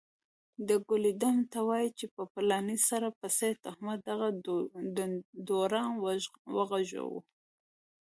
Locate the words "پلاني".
2.33-2.77